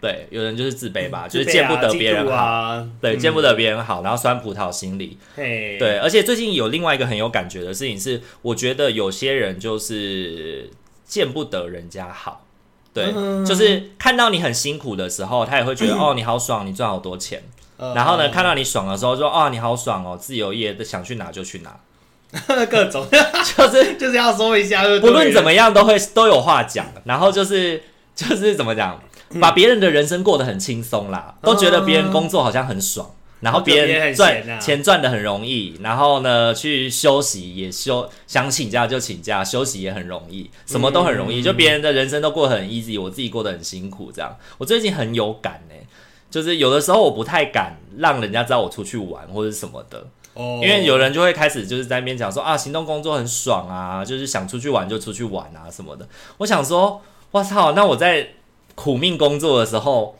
[0.00, 5.18] 对，有人就是自卑吧，嗯、就是见不得别人好，啊、对，嗯、见不得别人好，然后酸葡萄心理。
[5.36, 10.70] 嘿对，而且最近有另外一个很有感觉的事情是，我觉得有些人就是
[11.04, 12.46] 见不得人家好，
[12.94, 17.42] 对，嗯、就是看到你很辛苦的时候，他也会觉得、嗯、 哦，你好爽，你赚好多钱。
[17.76, 21.78] 嗯、然后呢，看到你爽的时候说，哦，你好爽哦，自由业想去哪就去哪，
[22.70, 23.06] 各种
[23.56, 26.86] 就是 就是要说一下，不论怎么样都会都有话讲。
[27.04, 27.82] 然后就是
[28.14, 29.02] 就是怎么讲？
[29.38, 44.36] 把别人的人生过得很轻松啦，都觉得别人工作好像很爽，然后别人赚钱赚的很容易，然后呢去休息也休，想请假就请假，休息也很容易，什么都很容易，就别人的人生都过得很 easy，我自己过得很辛苦这样。
[44.58, 45.74] 我最近很有感呢，
[46.28, 56.08] 就是有的时候我不太敢让人家知道我出去玩或者什么的，因为有人就会开始就是在那边讲说啊，行动工作很爽啊，就是想出去玩就出去玩啊什么的。
[56.38, 58.30] 我想说，我操，那我在。
[58.74, 60.16] 苦命工作的时候，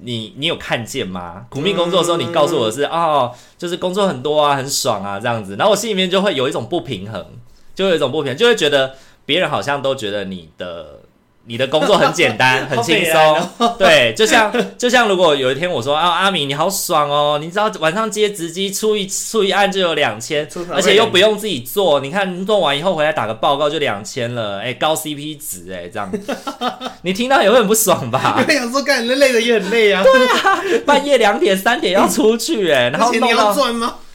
[0.00, 1.46] 你你有看见吗？
[1.50, 5.56] 苦命工作的时候，你告诉我的是哦，就是工作很多啊，很爽啊，这样子。
[5.56, 7.26] 然后我心里面就会有一种不平衡，
[7.74, 11.00] 就有一种不平衡，就会觉得别人好像都觉得你的。
[11.46, 26.10] 你的工作很简单， 很轻松，对，就像就像如果有一天我说啊，阿米你好爽哦，你知道晚上接直机出一出一案就有两千，而且又不用自己做，你看做完以后回来打个报告就两千了，哎、欸，高 CP 值哎，这样，
[27.02, 28.42] 你听到也会很不爽吧？
[28.46, 33.54] 我想说，干累的也很累啊，对啊，半夜两点三点要出去哎， 然后弄到，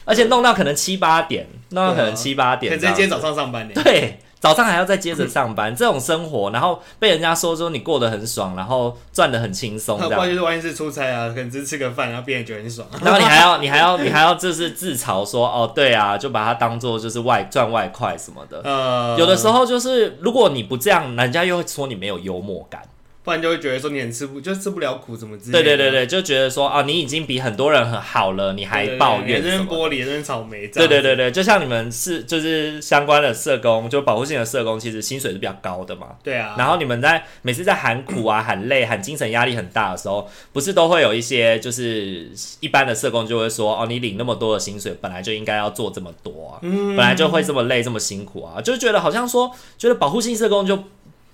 [0.04, 4.18] 而且弄到可能七八点，弄到可能七八点，可能今天早上上班呢，对。
[4.40, 10.14] 早上还要再接着上班，嗯、这种生活，然后被人家说说你过得很爽，然后赚得很轻松，这样。
[10.14, 12.88] 关键是万一是出差啊，可能只是吃个饭，然后别人觉得很爽。
[13.04, 18.62] 然后你还要，你还要，你还要，就是自嘲说，哦，对啊，就把它当做就是外赚外快什么的。
[18.64, 22.80] 呃，有的时候就是如果你不这样，人家又会说你没有幽默感。
[23.22, 25.62] 不然就会觉得说你很吃不，就吃不了苦，怎么之类的。
[25.62, 29.66] 对对对对，就觉得说啊，你已经比很多人很好了，你还抱怨什么？
[29.66, 30.66] 玻璃，扔草莓。
[30.68, 36.16] 对对对对，就像你们是就是相关的社工，就保护性的社工，其实薪水是比较高的嘛。
[36.22, 36.54] 对啊。
[36.56, 42.30] 然后你们在每次在喊苦啊、喊累、喊精神压力很大的时候，不是都会有一些就是
[42.60, 50.84] 一般的社工就会说哦，你领那么多的薪水，本来就应该要做这么多啊，嗯，本来就会这么累、这么辛苦啊，就觉得好像说觉得保护性社工就。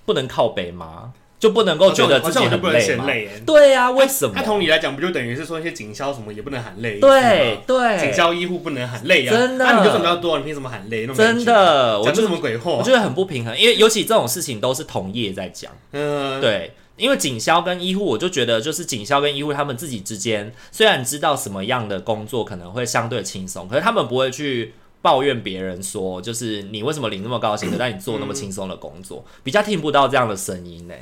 [0.07, 1.13] 不能靠北吗？
[1.47, 3.07] 就不能够觉得自己很累吗？
[3.47, 4.33] 对呀，为什么？
[4.35, 6.99] 那同理来讲，不就等于是说一些警消什么也不能喊累？
[6.99, 9.31] 对对，警消医护不能喊累啊！
[9.31, 11.07] 真的，那你就这么要多，你凭什么喊累？
[11.07, 12.73] 真的，我讲什么鬼话？
[12.73, 15.71] 我觉得很不平衡，因为尤其这种事情都是同业在讲。
[15.93, 30.95] 嗯，对，因为警消跟医护，我就觉得就是警消跟医护他们自己之间，虽然知道什么样的工作可能会相对轻松，可是他们不会去抱怨别人说，就是你为什么领那么高薪的，但你做那么轻松的工作，比较听不到这样的声音呢。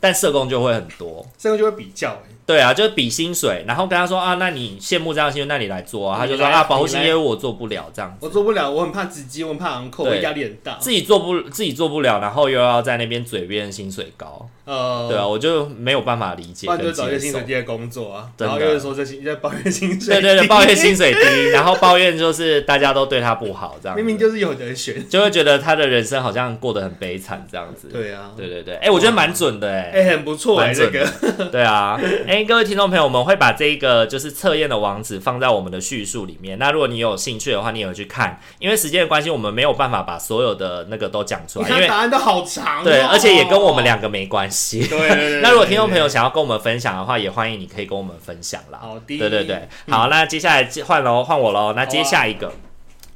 [0.00, 14.48] 但社工就会很多，社工就会比较、欸，对啊，就是比薪水，然后跟他说啊，那你羡慕这样的薪水，那你来做啊，他就说啊，保护性业务我做不了这样子，我做不了，我很怕直击，我很怕昂扣，我压力很大，自己做不自己做不了，然后又要在那边嘴边薪水高。
[14.64, 27.88] 呃，对啊，我就没有办法理解，那就找一个薪水低的工作啊，然后又是说这些在抱怨薪水，对对对，抱怨薪水低， 然后抱怨就是大家都对他不好，这样明明就是有人选，就会觉得他的人生好像过得很悲惨这样子。
[27.88, 31.04] 对啊，对对对，哎，我觉得蛮准的，哎，哎，很不错，哎，这个。
[31.50, 36.58] 对啊， 哎，各位听众朋友，我们会把这个就是测验的网址放在我们的叙述里面。
[36.58, 44.86] 那如果你有兴趣的话，你也会去看，因为时间的关系，我们没有办法把所有的那个都讲出来，因为答案都好长，对，而且也跟我们两个没关系。
[44.86, 45.40] 对。
[45.42, 48.78] 那如果听众朋友想要跟我们分享的话，也欢迎你可以跟我们分享啦。
[48.80, 51.74] 好，对对对，好，那接下来换喽，换我喽。
[51.74, 52.52] 那接下一个，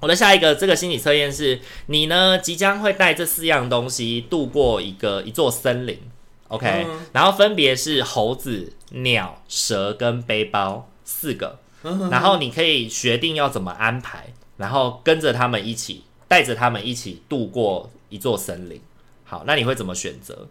[0.00, 5.98] 我的下一个这个心理测验是，你呢即将会带这四样东西度过一个一座森林
[6.48, 11.58] ，OK，然后分别是猴子、鸟、蛇跟背包四个，
[12.10, 18.80] 然后你可以决定要怎么安排，然后跟着他们一起，带着他们一起度过一座森林。
[19.24, 20.48] 好，那你会怎么选择？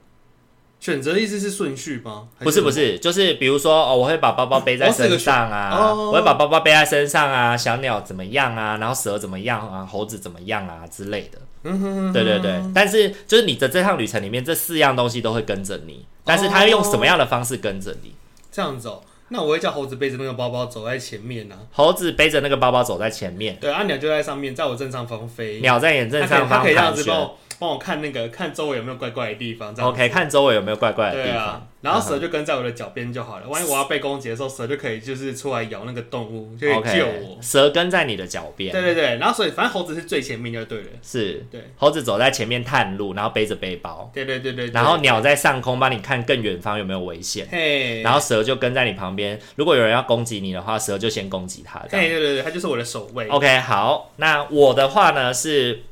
[0.83, 2.27] 选择的意思是顺序吗？
[2.39, 11.39] 不是不是，就是比如说哦，我会把包包背在身上啊，我会把包包背在身上啊，小鸟怎么样啊，然后蛇怎么样啊，猴子怎么样啊之类的。
[11.63, 12.61] 嗯哼哼，对对对。
[12.75, 18.13] 但是就是你的这趟旅程里面，这四样东西都会跟着你，但是它用什么样的方式跟着你？
[18.51, 21.55] 这样子哦，那我会叫猴子背着那个包包走在前面呢。
[21.71, 25.61] 猴子背着那个包包走在前面，对，啊，鸟就在上面，在我正上方飞。
[25.61, 27.05] 鸟在你正上方盘旋。
[27.07, 27.37] 帮我
[27.79, 29.73] 看那个，看周围有没有怪怪的地方。
[29.75, 31.67] OK，看周围有没有怪怪的地方。
[31.81, 33.47] 然后蛇就跟在我的脚边就好了。
[33.49, 37.37] 万一我要被攻击的时候，蛇就可以就是出来咬那个动物，就可以救我。
[37.41, 38.71] 蛇跟在你的脚边。
[38.71, 39.17] 对对对。
[39.17, 40.87] 然后所以反正猴子是最前面就对了。
[41.01, 41.45] 是。
[41.51, 41.61] 对。
[41.75, 44.09] 猴子走在前面探路，然后背着背包。
[44.13, 44.67] 对对对对。
[44.67, 47.45] 然后鸟在上空帮你看更远方有没有危险。
[47.51, 48.01] 嘿。
[48.01, 51.79] 然后蛇就跟在你旁边，如果有人要攻击你的话，蛇就先攻击他。
[51.89, 53.27] 对对对，它就是我的守卫。
[53.27, 54.13] OK，好。
[54.15, 55.83] 那我的话呢是。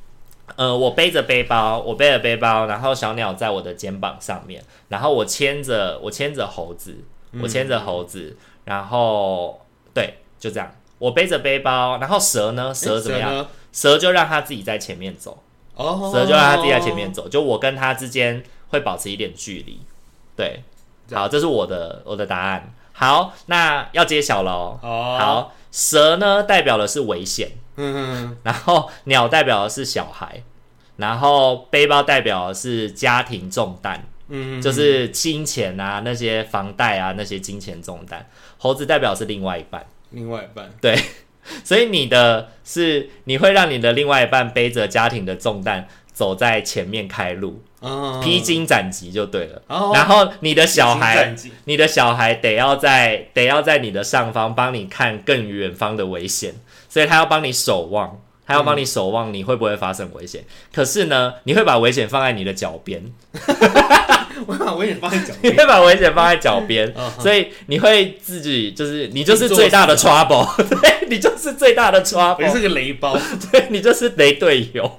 [0.55, 6.97] 呃，我背着背包，我背着背包，然后小鸟在我的肩膀上面，然后我牵着我牵着猴子，
[7.41, 9.61] 我牵着猴子，然后
[9.93, 12.73] 对，就这样，我背着背包，然后蛇呢？
[12.73, 13.29] 蛇怎么样？
[13.71, 15.41] 蛇，蛇就让它自己在前面走，
[15.75, 19.79] 哦，蛇就让它自己在前面走，就我跟它之间会保持一点距离，
[20.35, 20.63] 对，
[21.11, 22.73] 好，这是我的我的答案。
[22.93, 24.77] 好，那要揭晓了哦。
[25.19, 27.49] 好，蛇呢代表的是危险。
[27.77, 30.43] 嗯哼，然后鸟代表的是小孩，
[30.97, 38.29] 然后背包代表的是家庭重担，嗯，就是金钱啊，那些房贷啊，那些金钱重担。
[38.57, 40.95] 猴子代表是另外一半，另外一半，对，
[41.63, 49.62] 所以你的是你会让你的另外一半背着家庭的重担走在前面开路，哦，披荆斩棘就对了。
[49.67, 56.53] 哦，然后你的小孩，你的小孩得要在得要在你的上方帮你看更远方的危险。
[56.91, 60.41] 所以他要帮你守望，他要帮你守望，你会不会发生危险？
[60.41, 63.01] 嗯、可是呢，你会把危险放在你的脚边。
[64.47, 73.15] 我会把危险放在脚边， 你会把危险放在脚边， 所以你会自己就是你就是最大的 trouble，对，你就是最大的 trouble，你是个雷包，
[73.51, 74.91] 对，你就是雷队友。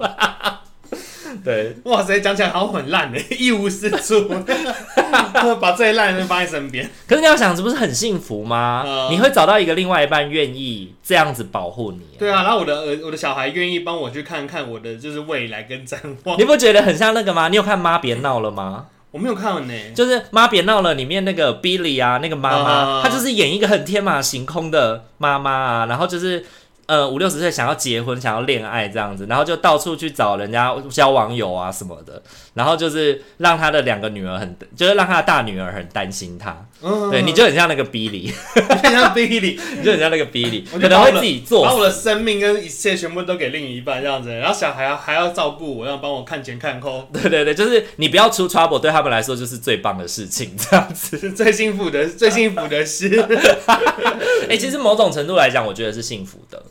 [1.43, 4.29] 对， 哇塞，讲起来好很烂的， 一无是处，
[5.59, 6.89] 把最烂的人放在身边。
[7.07, 8.83] 可是你要想，这不是很幸福吗？
[8.85, 12.01] 呃、你会找到一个另外一半愿意这样子保护你。
[12.17, 16.39] 对啊，然后我的儿，我的小孩愿意帮我去看看我的就是未来跟展望。
[16.39, 17.49] 你不觉得很像那个吗？
[17.49, 18.85] 你有看《妈别闹了》吗？
[19.11, 19.73] 我没有看呢。
[19.93, 26.45] 就是《妈别闹了》里面那个 Billy 啊，那个妈妈，呃、她就是演一个很天马行空的妈妈啊，然后就是。
[26.93, 32.21] 呃，五六十岁想要结婚，想要恋爱这样子，然后就到处去找人家交网友啊什么的，
[32.53, 36.55] 然后就是让他的两个女儿很，就是让他的大女儿很担心他。
[36.83, 47.09] 嗯，对，你就很像那个 Billy， 很像 Billy，你就很像那个 Billy，可能会自己做，把我的生命跟一切全部都给另一半这样子，然后小孩还还要照顾我，要帮我看前看后。
[47.11, 53.09] 对对对，就是你不要出 trouble，对他们来说就是最棒的事情，这样子最幸福的最幸福的事。
[54.43, 56.61] 哎、欸，其实某种程度来讲，我觉得是幸福的。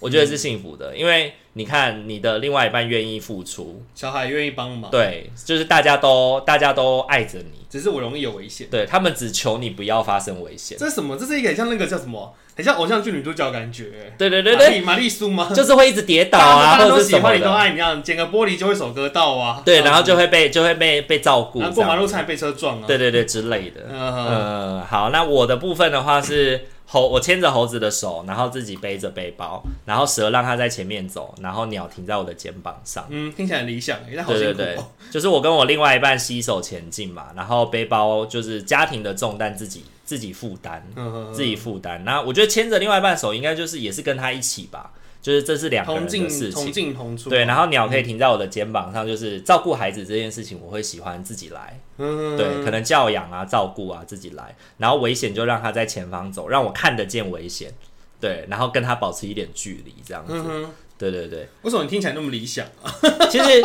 [0.00, 10.78] 我觉得是幸福的，因为你看你的另外一半愿意付出，小孩愿意帮忙，对，就是大家都大家都爱着你，只是我容易有危险，对他们只求你不要发生危险。
[10.78, 11.16] 这是什么？
[11.16, 12.34] 这是一个很像那个叫什么？
[12.56, 14.12] 很像偶像剧女主角感觉。
[14.18, 15.50] 对对对对，玛丽苏吗？
[15.54, 17.36] 就是会一直跌倒啊，或者是什么的。
[17.36, 19.62] 你都爱你这样，捡个玻璃就会手割到啊。
[19.64, 22.84] 对，然后就会被就会被被照顾，过马路差点被车撞啊。
[22.86, 23.82] 对对对，之类的。
[23.90, 26.68] 嗯，好，那我的部分的话是。
[26.92, 33.06] 猴，我牵着猴子的手，然后自己背着背包，然后蛇让它在前面走，然后鸟停在我的肩膀上。
[33.10, 34.54] 嗯，听起来很理想，但好辛苦哦。
[34.54, 40.84] 对对对，就是我跟我另外一半携手前进嘛，然后背包就是家庭的重担自己自己负担，
[41.32, 42.04] 自己负担。
[42.04, 44.90] 那我觉得牵着另外一半手，应该就是也是跟他一起吧。
[45.22, 47.28] 就是这是两个人的事情，同进同出。
[47.28, 51.78] 对，然后鸟可以停在我的肩膀上，就是照顾孩子这件事情，我会喜欢自己来。
[51.98, 54.56] 嗯，对，可能教养啊、照顾啊，自己来。
[54.78, 57.72] 然后危险就让他在前方走，让我看得见危险。
[58.18, 60.32] 对，然后跟他保持一点距离，这样子。
[60.34, 61.48] 嗯，对对对。
[61.62, 62.92] 为什么你听起来那么理想啊？
[63.30, 63.62] 其实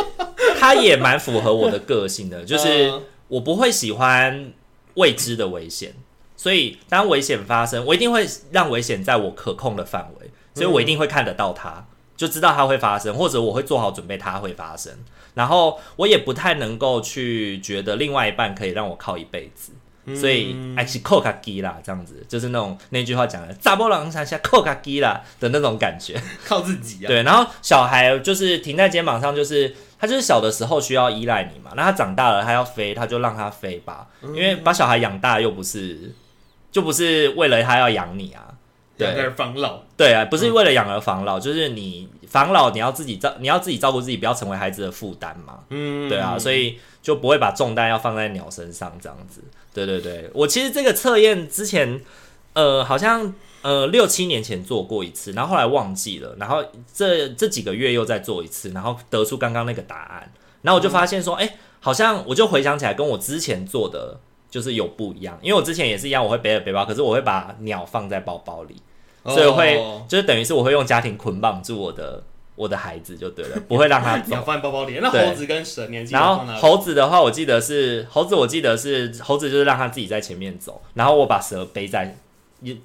[0.58, 2.92] 他也蛮符合我的个性的， 就是
[3.28, 4.52] 我不会喜欢
[4.94, 5.94] 未知的危险，
[6.36, 10.30] 所以当危险发生，我一定会让危险在我可控的范围。
[10.56, 11.84] 所以我一定会看得到它，
[12.16, 14.90] 就知道它会发生，或者我会做好准备，它会发生。
[15.34, 19.72] 然后我也不太能够去觉得另外一半可以让我靠一辈子，
[20.18, 27.08] 所以还是靠卡基啦，这样子就是那种那句话讲的“查某人山下靠卡基啦”的那种感觉， 靠自己啊。
[27.08, 36.14] 对，然后小孩就是停在肩膀上，就是他就是小的时候需要依赖你嘛，那他长大了他要飞，他就让他飞吧，因为把小孩养大又不是，
[36.72, 38.55] 就不是为了他要养你啊。
[38.98, 45.60] 养儿防老，对啊，不是为了养儿防老，嗯、就是你防老，你要自己照，你要自己照顾自己，不要成为孩子的负担嘛。
[45.70, 49.42] 嗯，对啊，所以就不会把重担要放在鸟身上这样子。
[49.74, 52.00] 对对对，我其实这个测验之前，
[52.54, 60.32] 呃，好像呃六七年前做过一次，然后后来忘记了，然后这这几个月又再做一次，然后得出刚刚那个答案，
[60.62, 64.18] 然后我就发现说，哎、嗯欸，好像我就回想起来，跟我之前做的。
[64.56, 68.74] 就是有不一样，因为我之前也是一样，我会背着背包，可是我会把鸟放在包包里，
[69.22, 69.78] 哦、所以我会
[70.08, 72.22] 就是等于是我会用家庭捆绑住我的
[72.54, 74.30] 我的孩子就对了，不会让他 走。
[74.30, 82.16] 鸟放在包包里，那猴子跟蛇年纪，然后猴子的话，我记得是猴子，我记得是猴子，就是让他自己在前面走，然后我把蛇背在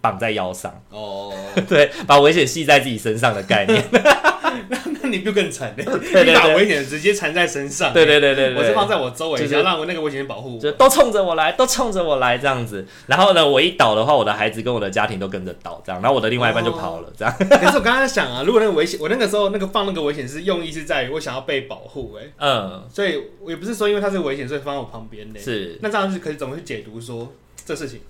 [0.01, 0.77] 绑在腰上。
[0.89, 1.31] 哦，
[1.69, 3.81] 对，把危险系在自己身上的概念。
[4.69, 7.93] 那 那你就更惨了，你把危险直接缠在身上。
[7.93, 12.85] 对对对对，我是放在我周围，就是让我那个危险保护，就都冲着我来，都冲着我来这样子。
[13.07, 16.01] 然后呢，我一倒的话，我的孩子跟我的家庭都跟着倒，这样。
[16.01, 17.33] 然后我的另外一半就跑了，这样。
[17.37, 25.39] 可是我刚刚在想啊，如果那个危险，我那个时候那个放那个危险是用意是在于我想要被保护，哎，嗯，所以我也不是说因为它是危险，所以放在我旁边的。
[25.39, 27.33] 是，那这样子可以怎么去解读说
[27.65, 28.01] 这事情？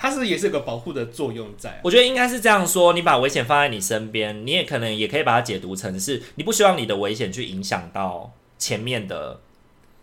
[0.00, 9.40] 它是也是个保护的作用在，我觉得应该是这样说：你把危险放在你身边，你也可能也可以把它解读成是你不希望你的危险去影响到前面的。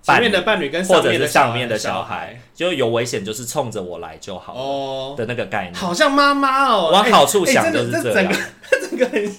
[0.03, 8.27] 前面的伴侣跟或者是上面的小孩，就有危险就是冲着我来就好哦的那个概念，好像妈妈哦，往好处想就是这样。
[8.27, 8.35] 整个
[8.89, 9.31] 整个很，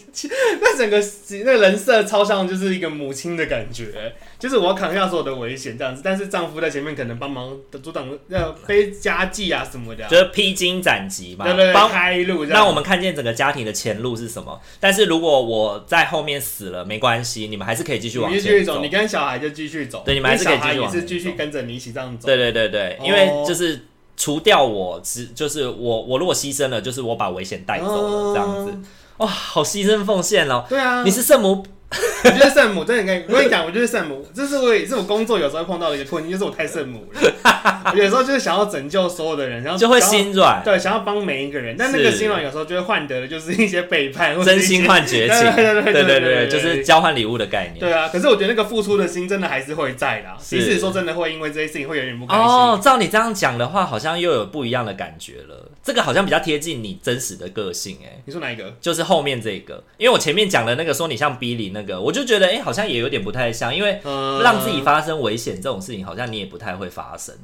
[0.60, 1.02] 那整个
[1.44, 12.44] 那人设超像就是一个母亲的感觉，就是我要扛下所有的危险这样子，但是丈夫在前面可能帮忙阻挡要背家计啊什么的，就是披荆斩棘嘛，对对对，开路。
[12.44, 14.58] 让我们看见整个家庭的前路是什么。
[14.78, 18.80] 但是如果我在后面死了，没关系，你们还是可以继续往前走。
[18.80, 20.58] 你跟小孩就继续走，对，你们还是可以。
[20.58, 22.26] 他也是继续跟着你一起这样走。
[22.26, 23.86] 对对对对，因为就是
[24.16, 28.72] 除掉我，只就是我我如果牺牲了，就是我把危险带走了这样子。
[29.16, 30.64] 哇，好牺牲奉献哦。
[30.68, 31.64] 对啊，你是圣母。
[31.90, 37.77] 我觉得圣母真的跟，我跟你讲，我就是圣母，这是我也是我工作有时候碰到的一个困境，就是我太圣母了。
[37.96, 47.80] 有时候就是想要拯救所有的人，然后就会心软，对，想要帮每一个人，但那个心软有时候就会换得的就是一些背叛，真心换绝情， 对对对对对，就是交换礼物的概念。
[47.80, 52.44] 对啊，可是我觉得那个付出的心真的还是会在的，即使说真的会因为这些事情会有点不开心。
[52.44, 55.68] 哦，照你这样讲的话，好像又有不一样的感觉了。
[55.82, 58.72] 这个好像比较贴近你真实的个性，哎，你说哪一个？
[58.80, 62.62] 就是后面这个，因为我前面讲的那个说你像 Billy 那个，我就觉得哎。
[62.68, 63.98] 好像也有点不太像，因为
[64.42, 67.34] 让自己发生危险这种事情，好像你也不太会发生。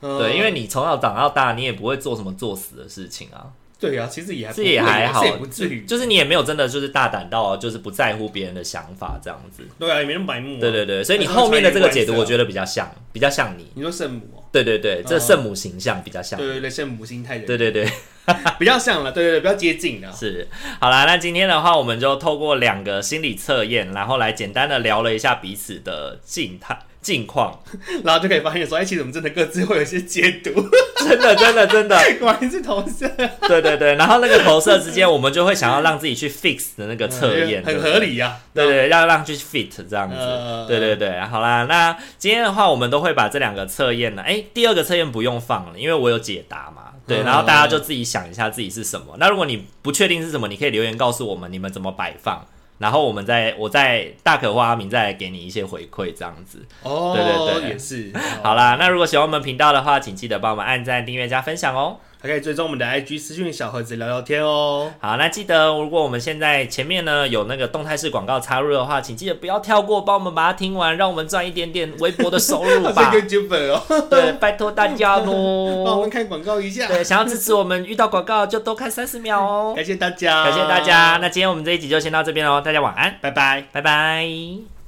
[0.00, 3.46] 嗯、对，因为你从小长到大，你也不会做什么作死的事情啊。
[3.78, 5.86] 对啊，其实也还这也还好，也不至于。
[5.86, 9.66] 就是你也没有真的就是大胆到就是不在乎别人的想法这样子。
[9.78, 10.60] 对啊，也没那么白目、啊。
[10.60, 13.66] 对对对，所以你后面的这个解读，我觉得比较像，比较像你。
[13.74, 14.44] 你说圣母？
[14.52, 16.38] 对对对，这圣母形象比较像。
[16.38, 17.46] 对对对，圣母心态的。
[17.46, 17.90] 对对对。
[18.58, 20.12] 比较像了，对对对，比较接近了。
[20.14, 20.46] 是，
[20.78, 27.58] 好啦，那今天的话，我们就透过两个心理测验，然后来简单的聊了一下彼此的静态近况，
[28.04, 30.50] 然后就可以发现说，哎、欸，其实我们真的各自会有一些解读，
[31.08, 33.08] 真的，真的，真的， 果然是投射，
[33.48, 52.44] 对对对，然后那个投射之间，我们就会想要让自己去 fix 的那个测验，很合理呀、啊，对，对对，要让去 fit 这样子，呃、对对对，好啦，那今天的话，我们都会把这两个测验呢，哎、欸，第二个测验不用放了，因为我有解答嘛，对，然后大家就自己想一下自己是什么，那如果你不确定是什么，你可以留言告诉我们，你们怎么摆放。
[52.80, 56.66] 然后我们再，我再大可或阿明再来给你一些回馈，这样子。
[56.82, 58.10] 哦，对对对，也是。
[58.42, 61.98] 好啦，那如果喜欢我们频道的话，请记得帮我们按赞、订阅、加分享哦。
[62.22, 64.92] 还可以追踪我们的 IG 私讯小盒子聊聊天哦。
[65.00, 73.08] 好，那记得如果我们现在前面呢有那个动态式广告插入的话，请记得不要跳过，帮我们把它听完，让我们赚一点点微薄的收入吧。
[73.10, 73.82] 这个剧本哦。
[74.10, 75.84] 对，拜托大家喽。
[75.84, 76.86] 帮我们看广告一下。
[76.88, 79.72] 对，想要支持我们，遇到广告就多看三十秒哦。
[79.76, 81.18] 感谢大家，感谢大家。
[81.22, 84.79] 那今天我们这一集就先到这边喽，大家晚安，拜拜，拜拜。